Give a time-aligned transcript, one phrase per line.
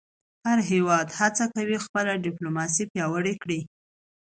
[0.45, 3.59] هر هېواد هڅه کوي خپله ډیپلوماسي پیاوړې کړی.